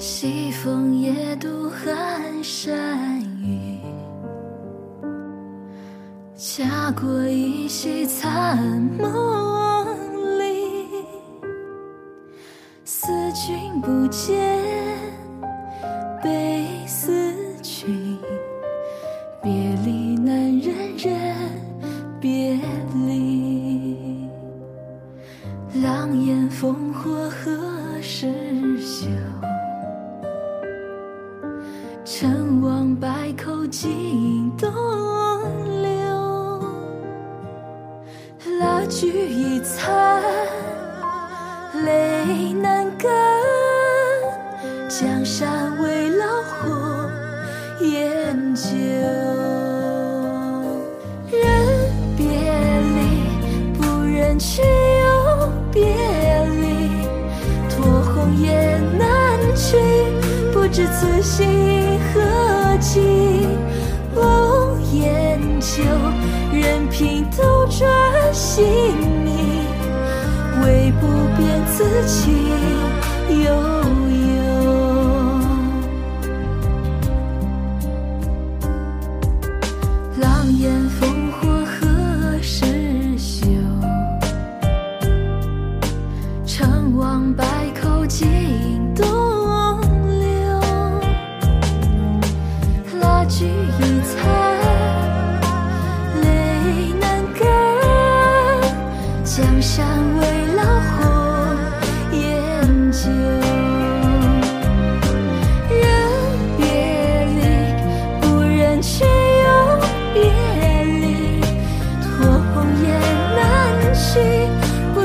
[0.00, 3.78] 西风夜渡寒山雨，
[6.34, 8.56] 家国依稀残
[8.98, 10.88] 梦里，
[12.82, 14.40] 思君不见，
[16.22, 17.12] 悲思
[17.60, 18.16] 君，
[19.42, 19.52] 别
[19.84, 21.36] 离难忍忍
[22.18, 22.58] 别
[23.06, 23.98] 离，
[25.82, 28.32] 狼烟烽火何时
[28.80, 29.06] 休？
[32.12, 34.68] 成王败寇尽东
[35.80, 36.60] 流，
[38.58, 40.20] 蜡炬已残，
[41.84, 43.08] 泪难干。
[44.88, 47.08] 江山未老火
[47.84, 48.68] 烟旧，
[51.30, 51.38] 人
[52.16, 52.26] 别
[52.96, 55.84] 离，不忍却又别
[56.60, 56.90] 离，
[57.70, 59.78] 托鸿雁南去，
[60.72, 63.00] 知此心何寄。
[64.14, 65.82] 瓮烟酒，
[66.52, 67.88] 任凭斗转
[68.32, 68.64] 星
[69.26, 69.64] 移，
[70.62, 71.06] 唯不
[71.36, 72.32] 变此情
[73.30, 73.44] 悠
[74.26, 74.38] 悠。
[80.20, 83.46] 狼烟烽火何时休？
[86.44, 87.44] 成王败
[87.80, 88.26] 寇尽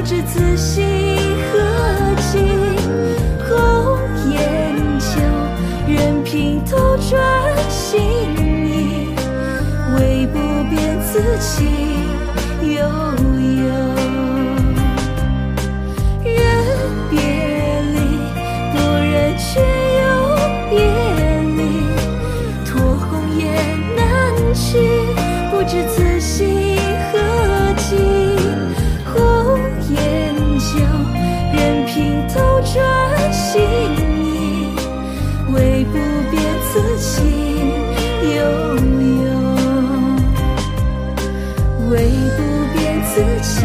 [0.05, 0.85] 知此心
[1.51, 1.57] 何
[2.31, 2.37] 寄。
[3.43, 3.99] 红
[4.29, 5.19] 颜旧，
[5.87, 7.11] 任凭斗转
[7.69, 7.99] 星
[8.37, 9.15] 移，
[9.97, 10.37] 唯不
[10.69, 11.94] 变此情
[41.95, 42.01] 唯
[42.35, 43.55] 不变此情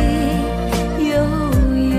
[1.01, 1.13] 悠
[1.97, 1.99] 悠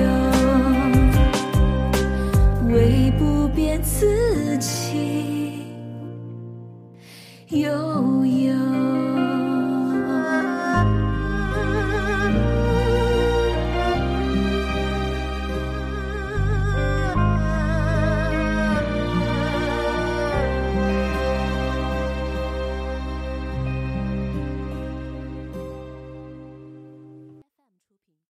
[2.70, 5.60] 唯不变此情
[7.50, 8.21] 悠。